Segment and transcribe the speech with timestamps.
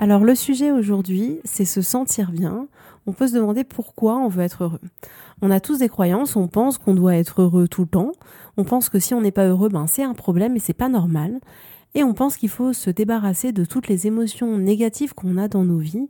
[0.00, 2.68] Alors le sujet aujourd'hui, c'est se sentir bien.
[3.06, 4.80] On peut se demander pourquoi on veut être heureux.
[5.42, 8.12] On a tous des croyances, on pense qu'on doit être heureux tout le temps.
[8.56, 10.88] On pense que si on n'est pas heureux, ben c'est un problème et c'est pas
[10.88, 11.40] normal.
[11.94, 15.64] Et on pense qu'il faut se débarrasser de toutes les émotions négatives qu'on a dans
[15.64, 16.08] nos vies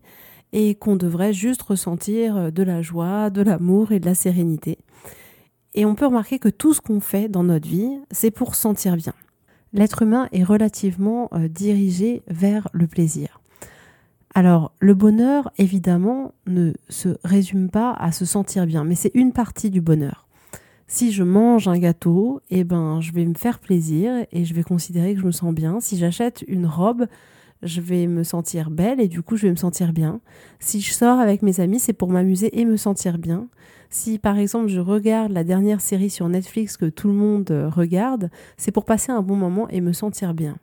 [0.52, 4.78] et qu'on devrait juste ressentir de la joie, de l'amour et de la sérénité.
[5.74, 8.96] Et on peut remarquer que tout ce qu'on fait dans notre vie, c'est pour sentir
[8.96, 9.14] bien.
[9.72, 13.37] L'être humain est relativement euh, dirigé vers le plaisir.
[14.38, 19.32] Alors, le bonheur, évidemment, ne se résume pas à se sentir bien, mais c'est une
[19.32, 20.28] partie du bonheur.
[20.86, 24.62] Si je mange un gâteau, eh ben, je vais me faire plaisir et je vais
[24.62, 25.80] considérer que je me sens bien.
[25.80, 27.06] Si j'achète une robe,
[27.64, 30.20] je vais me sentir belle et du coup, je vais me sentir bien.
[30.60, 33.48] Si je sors avec mes amis, c'est pour m'amuser et me sentir bien.
[33.90, 38.30] Si par exemple je regarde la dernière série sur Netflix que tout le monde regarde,
[38.56, 40.58] c'est pour passer un bon moment et me sentir bien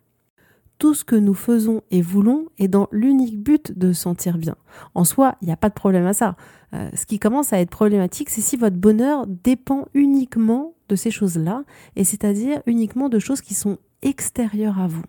[0.77, 4.55] tout ce que nous faisons et voulons est dans l'unique but de sentir bien.
[4.93, 6.35] En soi, il n'y a pas de problème à ça.
[6.73, 11.11] Euh, ce qui commence à être problématique, c'est si votre bonheur dépend uniquement de ces
[11.11, 11.63] choses-là,
[11.95, 15.03] et c'est-à-dire uniquement de choses qui sont extérieures à vous.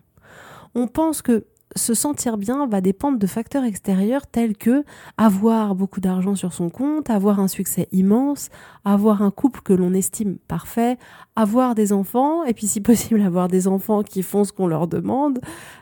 [0.75, 1.45] On pense que
[1.75, 4.83] se sentir bien va dépendre de facteurs extérieurs tels que
[5.17, 8.49] avoir beaucoup d'argent sur son compte, avoir un succès immense,
[8.85, 10.97] avoir un couple que l'on estime parfait,
[11.35, 14.87] avoir des enfants, et puis si possible avoir des enfants qui font ce qu'on leur
[14.87, 15.39] demande,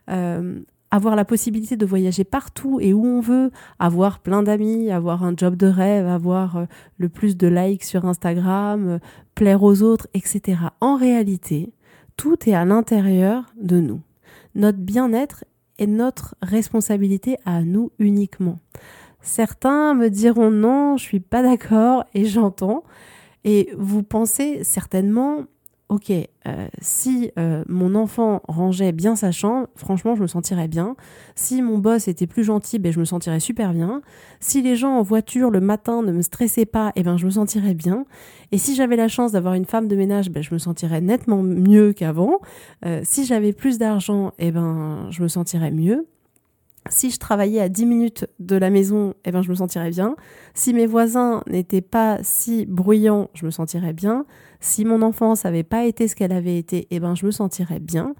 [0.09, 0.59] euh,
[0.91, 5.33] avoir la possibilité de voyager partout et où on veut, avoir plein d'amis, avoir un
[5.35, 6.65] job de rêve, avoir euh,
[6.97, 8.99] le plus de likes sur Instagram, euh,
[9.35, 10.57] plaire aux autres, etc.
[10.79, 11.73] En réalité,
[12.17, 14.01] tout est à l'intérieur de nous.
[14.55, 15.43] Notre bien-être
[15.79, 18.59] est notre responsabilité à nous uniquement.
[19.21, 22.83] Certains me diront non, je suis pas d'accord et j'entends.
[23.43, 25.45] Et vous pensez certainement
[25.95, 30.97] ok, euh, si euh, mon enfant rangeait bien sa chambre, franchement, je me sentirais bien.
[31.35, 34.01] Si mon boss était plus gentil, ben, je me sentirais super bien.
[34.41, 37.31] Si les gens en voiture le matin ne me stressaient pas, eh ben, je me
[37.31, 38.05] sentirais bien.
[38.51, 41.41] Et si j'avais la chance d'avoir une femme de ménage, ben, je me sentirais nettement
[41.41, 42.39] mieux qu'avant.
[42.85, 46.05] Euh, si j'avais plus d'argent, eh ben, je me sentirais mieux.
[46.89, 50.15] Si je travaillais à 10 minutes de la maison, eh ben, je me sentirais bien.
[50.53, 54.25] Si mes voisins n'étaient pas si bruyants, je me sentirais bien.
[54.59, 57.79] Si mon enfance n'avait pas été ce qu'elle avait été, eh ben, je me sentirais
[57.79, 58.13] bien.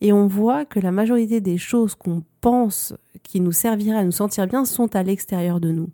[0.00, 4.12] Et on voit que la majorité des choses qu'on pense qui nous serviraient à nous
[4.12, 5.88] sentir bien sont à l'extérieur de nous.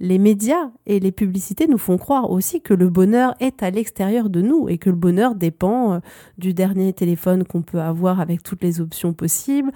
[0.00, 4.30] Les médias et les publicités nous font croire aussi que le bonheur est à l'extérieur
[4.30, 5.98] de nous et que le bonheur dépend euh,
[6.38, 9.70] du dernier téléphone qu'on peut avoir avec toutes les options possibles,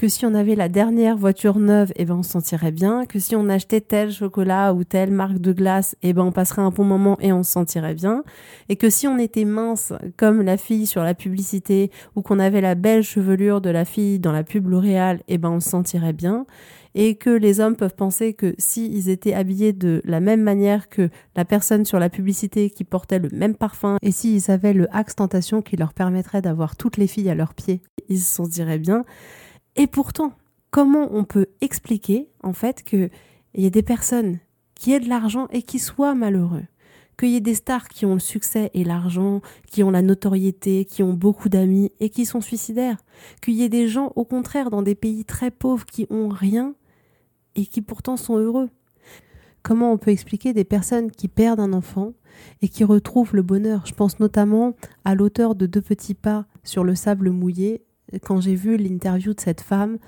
[0.00, 3.18] que si on avait la dernière voiture neuve, eh ben on se sentirait bien, que
[3.18, 6.70] si on achetait tel chocolat ou telle marque de glace, eh ben on passerait un
[6.70, 8.24] bon moment et on se sentirait bien,
[8.70, 12.62] et que si on était mince comme la fille sur la publicité ou qu'on avait
[12.62, 16.14] la belle chevelure de la fille dans la pub L'Oréal, eh ben on se sentirait
[16.14, 16.46] bien,
[16.94, 21.10] et que les hommes peuvent penser que s'ils étaient habillés de la même manière que
[21.36, 25.16] la personne sur la publicité qui portait le même parfum, et s'ils avaient le axe
[25.16, 29.04] tentation qui leur permettrait d'avoir toutes les filles à leurs pieds, ils se sentiraient bien.
[29.80, 30.34] Et pourtant,
[30.70, 33.08] comment on peut expliquer en fait qu'il
[33.54, 34.38] y ait des personnes
[34.74, 36.64] qui aient de l'argent et qui soient malheureux?
[37.18, 40.84] Qu'il y ait des stars qui ont le succès et l'argent, qui ont la notoriété,
[40.84, 42.98] qui ont beaucoup d'amis et qui sont suicidaires,
[43.40, 46.74] qu'il y ait des gens au contraire dans des pays très pauvres qui ont rien
[47.56, 48.68] et qui pourtant sont heureux?
[49.62, 52.12] Comment on peut expliquer des personnes qui perdent un enfant
[52.60, 53.86] et qui retrouvent le bonheur?
[53.86, 54.74] Je pense notamment
[55.06, 57.82] à l'auteur de Deux petits pas sur le sable mouillé
[58.18, 59.98] quand j'ai vu l'interview de cette femme,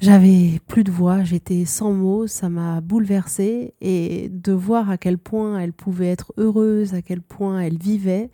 [0.00, 5.16] j'avais plus de voix, j'étais sans mots, ça m'a bouleversée et de voir à quel
[5.16, 8.30] point elle pouvait être heureuse, à quel point elle vivait,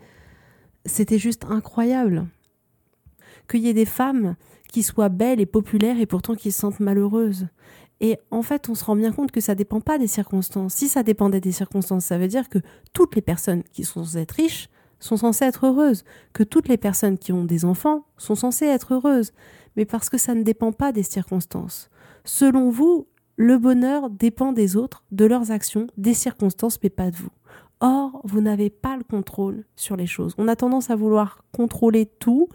[0.86, 2.26] c'était juste incroyable.
[3.50, 4.36] qu'il y ait des femmes
[4.70, 7.48] qui soient belles et populaires et pourtant qui se sentent malheureuses.
[8.00, 10.74] Et en fait, on se rend bien compte que ça dépend pas des circonstances.
[10.74, 12.58] Si ça dépendait des circonstances, ça veut dire que
[12.92, 14.68] toutes les personnes qui sont censées être riches
[15.00, 18.94] sont censées être heureuses, que toutes les personnes qui ont des enfants sont censées être
[18.94, 19.32] heureuses,
[19.76, 21.90] mais parce que ça ne dépend pas des circonstances.
[22.24, 23.06] Selon vous,
[23.36, 27.30] le bonheur dépend des autres, de leurs actions, des circonstances, mais pas de vous.
[27.80, 30.34] Or, vous n'avez pas le contrôle sur les choses.
[30.36, 32.48] On a tendance à vouloir contrôler tout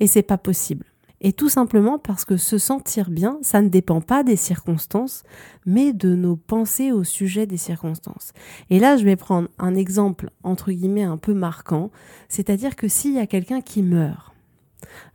[0.00, 0.86] et c'est pas possible.
[1.20, 5.22] Et tout simplement parce que se sentir bien, ça ne dépend pas des circonstances,
[5.64, 8.32] mais de nos pensées au sujet des circonstances.
[8.68, 11.90] Et là, je vais prendre un exemple, entre guillemets, un peu marquant,
[12.28, 14.32] c'est-à-dire que s'il y a quelqu'un qui meurt,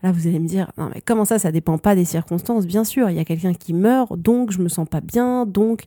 [0.03, 2.65] Là, vous allez me dire, non, mais comment ça, ça dépend pas des circonstances?
[2.65, 5.83] Bien sûr, il y a quelqu'un qui meurt, donc je me sens pas bien, donc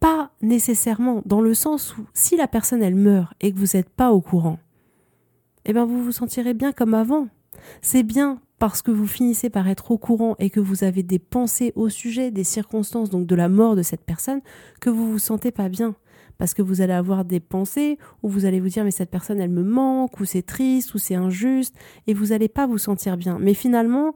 [0.00, 3.88] pas nécessairement, dans le sens où si la personne elle meurt et que vous n'êtes
[3.88, 4.58] pas au courant,
[5.64, 7.28] eh bien vous vous sentirez bien comme avant.
[7.82, 11.18] C'est bien parce que vous finissez par être au courant et que vous avez des
[11.18, 14.40] pensées au sujet des circonstances, donc de la mort de cette personne,
[14.80, 15.94] que vous vous sentez pas bien.
[16.38, 19.40] Parce que vous allez avoir des pensées où vous allez vous dire mais cette personne
[19.40, 21.74] elle me manque, ou c'est triste, ou c'est injuste,
[22.06, 23.38] et vous n'allez pas vous sentir bien.
[23.40, 24.14] Mais finalement,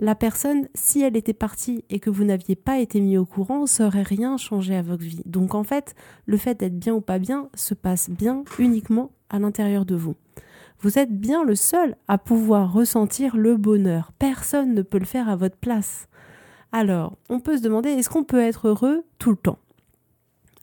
[0.00, 3.66] la personne, si elle était partie et que vous n'aviez pas été mis au courant,
[3.66, 5.22] ça aurait rien changé à votre vie.
[5.26, 5.94] Donc en fait,
[6.26, 10.14] le fait d'être bien ou pas bien se passe bien uniquement à l'intérieur de vous.
[10.80, 14.12] Vous êtes bien le seul à pouvoir ressentir le bonheur.
[14.18, 16.08] Personne ne peut le faire à votre place.
[16.70, 19.58] Alors, on peut se demander, est-ce qu'on peut être heureux tout le temps?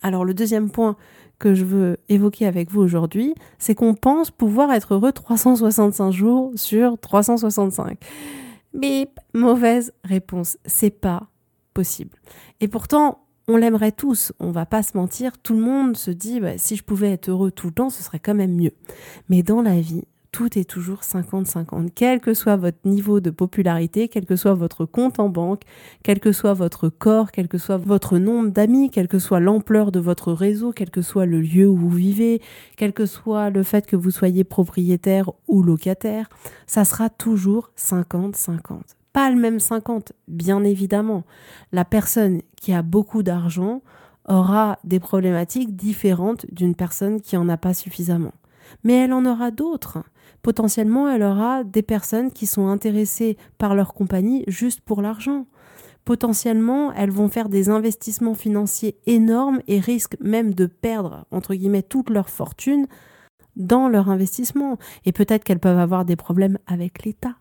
[0.02, 0.96] Alors, le deuxième point
[1.38, 6.52] que je veux évoquer avec vous aujourd'hui, c'est qu'on pense pouvoir être heureux 365 jours
[6.56, 7.98] sur 365.
[8.74, 11.28] Mais mauvaise réponse, c'est pas
[11.74, 12.18] possible.
[12.62, 16.39] Et pourtant, on l'aimerait tous, on va pas se mentir, tout le monde se dit
[16.39, 18.74] bah, si je pouvais être heureux tout le temps, ce serait quand même mieux.
[19.30, 20.03] Mais dans la vie,
[20.36, 21.92] tout est toujours 50-50.
[21.95, 25.62] Quel que soit votre niveau de popularité, quel que soit votre compte en banque,
[26.03, 29.94] quel que soit votre corps, quel que soit votre nombre d'amis, quelle que soit l'ampleur
[29.94, 32.42] de votre réseau, quel que soit le lieu où vous vivez,
[32.75, 36.27] quel que soit le fait que vous soyez propriétaire ou locataire,
[36.68, 38.81] ça sera toujours 50-50
[39.16, 41.24] pas le même 50, bien évidemment.
[41.72, 43.82] La personne qui a beaucoup d'argent
[44.28, 48.34] aura des problématiques différentes d'une personne qui en a pas suffisamment.
[48.84, 50.00] Mais elle en aura d'autres.
[50.42, 55.48] Potentiellement, elle aura des personnes qui sont intéressées par leur compagnie juste pour l'argent.
[56.04, 61.84] Potentiellement, elles vont faire des investissements financiers énormes et risquent même de perdre, entre guillemets,
[61.84, 62.86] toute leur fortune
[63.56, 64.78] dans leur investissement.
[65.06, 67.38] Et peut-être qu'elles peuvent avoir des problèmes avec l'État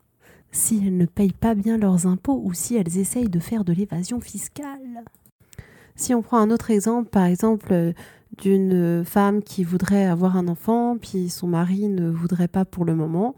[0.54, 3.72] si elles ne payent pas bien leurs impôts ou si elles essayent de faire de
[3.72, 5.02] l'évasion fiscale.
[5.96, 7.92] Si on prend un autre exemple, par exemple euh,
[8.38, 12.94] d'une femme qui voudrait avoir un enfant, puis son mari ne voudrait pas pour le
[12.94, 13.34] moment,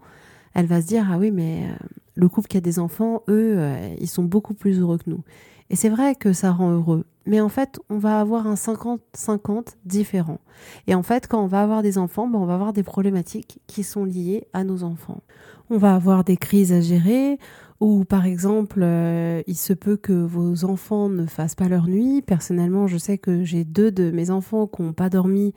[0.53, 1.85] elle va se dire ah oui mais euh,
[2.15, 5.23] le couple qui a des enfants, eux, euh, ils sont beaucoup plus heureux que nous.
[5.69, 9.75] Et c'est vrai que ça rend heureux, mais en fait, on va avoir un 50-50
[9.85, 10.39] différent.
[10.87, 13.59] Et en fait, quand on va avoir des enfants, ben, on va avoir des problématiques
[13.67, 15.21] qui sont liées à nos enfants
[15.69, 17.37] on va avoir des crises à gérer,
[17.79, 22.21] ou par exemple, euh, il se peut que vos enfants ne fassent pas leur nuit.
[22.21, 25.53] Personnellement, je sais que j'ai deux de mes enfants qui n'ont pas dormi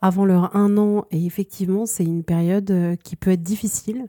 [0.00, 4.06] avant leur un an, et effectivement, c'est une période euh, qui peut être difficile.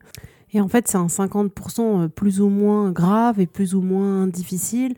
[0.54, 4.28] Et en fait, c'est un 50% euh, plus ou moins grave et plus ou moins
[4.28, 4.96] difficile.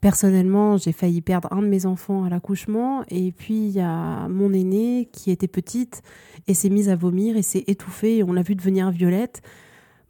[0.00, 4.26] Personnellement, j'ai failli perdre un de mes enfants à l'accouchement et puis il y a
[4.26, 6.02] mon aînée qui était petite
[6.48, 9.42] et s'est mise à vomir et s'est étouffée et on l'a vu devenir violette.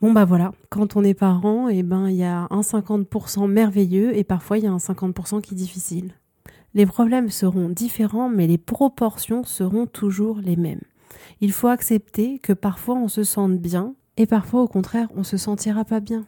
[0.03, 4.17] Bon bah voilà, quand on est parent, eh ben il y a un 50% merveilleux
[4.17, 6.15] et parfois il y a un 50% qui est difficile.
[6.75, 10.81] Les problèmes seront différents mais les proportions seront toujours les mêmes.
[11.41, 15.37] Il faut accepter que parfois on se sente bien et parfois au contraire on se
[15.37, 16.27] sentira pas bien.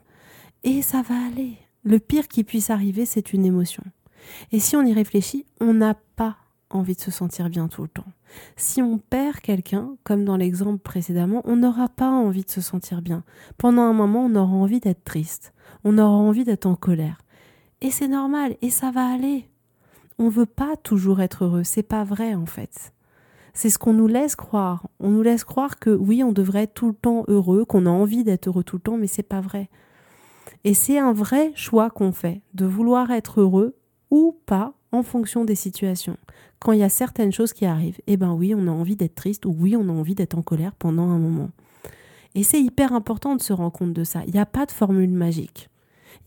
[0.62, 1.54] Et ça va aller.
[1.83, 3.83] Le pire qui puisse arriver c'est une émotion.
[4.52, 6.37] Et si on y réfléchit, on n'a pas
[6.71, 8.06] envie de se sentir bien tout le temps.
[8.56, 13.02] Si on perd quelqu'un, comme dans l'exemple précédemment, on n'aura pas envie de se sentir
[13.02, 13.23] bien.
[13.59, 15.52] Pendant un moment, on aura envie d'être triste.
[15.85, 17.18] On aura envie d'être en colère.
[17.80, 19.49] Et c'est normal, et ça va aller.
[20.18, 22.92] On veut pas toujours être heureux, c'est pas vrai en fait.
[23.52, 24.88] C'est ce qu'on nous laisse croire.
[25.00, 27.90] On nous laisse croire que oui, on devrait être tout le temps heureux, qu'on a
[27.90, 29.71] envie d'être heureux tout le temps, mais c'est pas vrai.
[30.64, 33.76] Et c'est un vrai choix qu'on fait, de vouloir être heureux
[34.11, 36.16] ou pas en fonction des situations.
[36.60, 39.14] Quand il y a certaines choses qui arrivent, eh ben oui, on a envie d'être
[39.14, 41.50] triste ou oui, on a envie d'être en colère pendant un moment.
[42.34, 44.22] Et c'est hyper important de se rendre compte de ça.
[44.26, 45.68] Il n'y a pas de formule magique.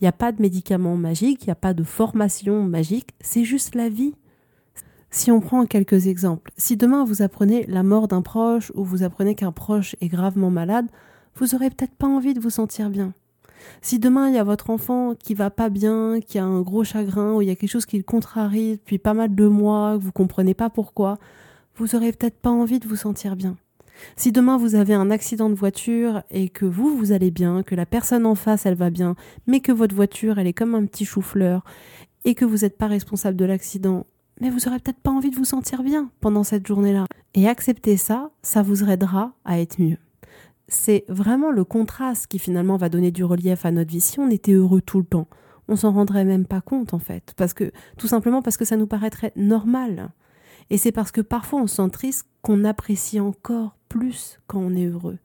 [0.00, 3.44] Il n'y a pas de médicament magique, il n'y a pas de formation magique, c'est
[3.44, 4.14] juste la vie.
[5.10, 9.02] Si on prend quelques exemples, si demain vous apprenez la mort d'un proche ou vous
[9.02, 10.86] apprenez qu'un proche est gravement malade,
[11.34, 13.12] vous aurez peut-être pas envie de vous sentir bien.
[13.82, 16.84] Si demain il y a votre enfant qui va pas bien, qui a un gros
[16.84, 19.98] chagrin, ou il y a quelque chose qui le contrarie depuis pas mal de mois,
[19.98, 21.18] que vous comprenez pas pourquoi,
[21.76, 23.56] vous aurez peut-être pas envie de vous sentir bien.
[24.16, 27.74] Si demain vous avez un accident de voiture et que vous, vous allez bien, que
[27.74, 30.86] la personne en face, elle va bien, mais que votre voiture, elle est comme un
[30.86, 31.64] petit chou-fleur
[32.24, 34.06] et que vous n'êtes pas responsable de l'accident,
[34.40, 37.06] mais vous aurez peut-être pas envie de vous sentir bien pendant cette journée-là.
[37.34, 39.98] Et accepter ça, ça vous aidera à être mieux.
[40.68, 44.00] C'est vraiment le contraste qui finalement va donner du relief à notre vie.
[44.00, 45.28] Si on était heureux tout le temps,
[45.68, 48.76] on s'en rendrait même pas compte en fait, parce que tout simplement parce que ça
[48.76, 50.10] nous paraîtrait normal.
[50.70, 54.74] Et c'est parce que parfois on se sent triste qu'on apprécie encore plus quand on
[54.74, 55.18] est heureux.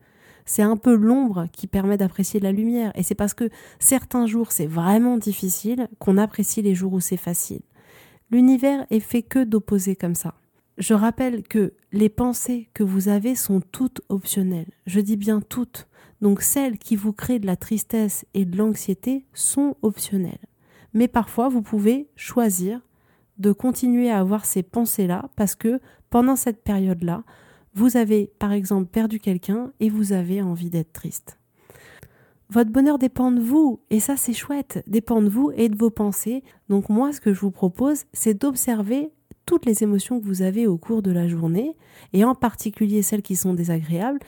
[0.46, 2.92] C'est un peu l'ombre qui permet d'apprécier la lumière.
[2.96, 7.18] Et c'est parce que certains jours c'est vraiment difficile qu'on apprécie les jours où c'est
[7.18, 7.62] facile.
[8.30, 10.36] L'univers est fait que d'opposer comme ça.
[10.78, 14.72] Je rappelle que les pensées que vous avez sont toutes optionnelles.
[14.88, 15.88] Je dis bien toutes.
[16.22, 20.48] Donc celles qui vous créent de la tristesse et de l'anxiété sont optionnelles.
[20.94, 22.82] Mais parfois vous pouvez choisir
[23.38, 27.24] de continuer à avoir ces pensées-là parce que pendant cette période-là,
[27.76, 31.38] vous avez par exemple perdu quelqu'un et vous avez envie d'être triste.
[32.50, 35.90] Votre bonheur dépend de vous et ça c'est chouette, dépend de vous et de vos
[35.92, 36.44] pensées.
[36.70, 39.12] Donc moi ce que je vous propose c'est d'observer
[39.46, 41.76] toutes les émotions que vous avez au cours de la journée,
[42.14, 44.20] et en particulier celles qui sont désagréables,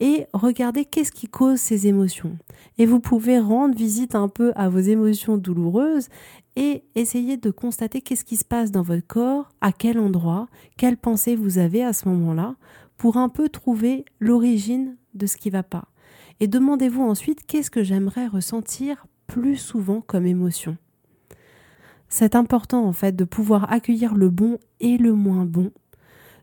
[0.00, 2.36] et regardez qu'est-ce qui cause ces émotions.
[2.78, 6.08] Et vous pouvez rendre visite un peu à vos émotions douloureuses
[6.56, 10.96] et essayer de constater qu'est-ce qui se passe dans votre corps, à quel endroit, quelles
[10.96, 12.56] pensées vous avez à ce moment-là,
[12.96, 15.88] pour un peu trouver l'origine de ce qui va pas.
[16.40, 20.76] Et demandez-vous ensuite qu'est-ce que j'aimerais ressentir plus souvent comme émotion.
[22.08, 25.72] C'est important en fait de pouvoir accueillir le bon et le moins bon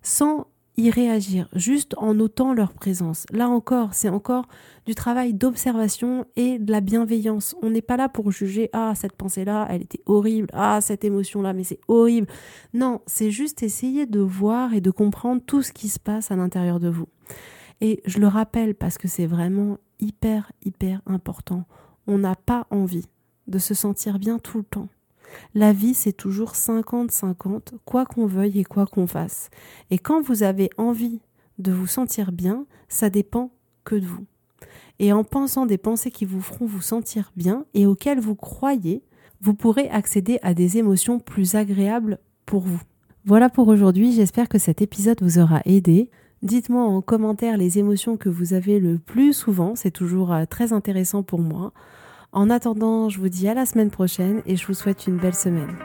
[0.01, 3.25] sans y réagir, juste en notant leur présence.
[3.31, 4.47] Là encore, c'est encore
[4.85, 7.55] du travail d'observation et de la bienveillance.
[7.61, 11.53] On n'est pas là pour juger ah cette pensée-là, elle était horrible, ah cette émotion-là,
[11.53, 12.27] mais c'est horrible.
[12.73, 16.35] Non, c'est juste essayer de voir et de comprendre tout ce qui se passe à
[16.35, 17.07] l'intérieur de vous.
[17.81, 21.65] Et je le rappelle parce que c'est vraiment hyper hyper important.
[22.07, 23.05] On n'a pas envie
[23.47, 24.87] de se sentir bien tout le temps.
[25.53, 29.49] La vie, c'est toujours 50-50, quoi qu'on veuille et quoi qu'on fasse.
[29.89, 31.21] Et quand vous avez envie
[31.59, 33.51] de vous sentir bien, ça dépend
[33.83, 34.25] que de vous.
[34.99, 39.03] Et en pensant des pensées qui vous feront vous sentir bien et auxquelles vous croyez,
[39.41, 42.81] vous pourrez accéder à des émotions plus agréables pour vous.
[43.25, 46.09] Voilà pour aujourd'hui, j'espère que cet épisode vous aura aidé.
[46.41, 50.73] Dites-moi en commentaire les émotions que vous avez le plus souvent, c'est toujours euh, très
[50.73, 51.71] intéressant pour moi.
[52.33, 55.35] En attendant, je vous dis à la semaine prochaine et je vous souhaite une belle
[55.35, 55.75] semaine.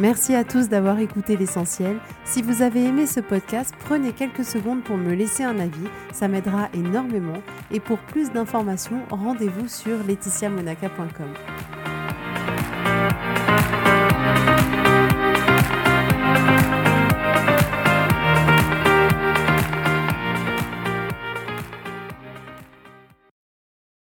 [0.00, 1.98] Merci à tous d'avoir écouté l'essentiel.
[2.24, 6.26] Si vous avez aimé ce podcast, prenez quelques secondes pour me laisser un avis, ça
[6.28, 7.42] m'aidera énormément.
[7.72, 11.77] Et pour plus d'informations, rendez-vous sur laetitiamonaca.com.